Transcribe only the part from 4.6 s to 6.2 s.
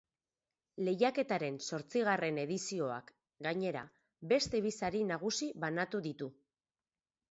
bi sari nagusi banatu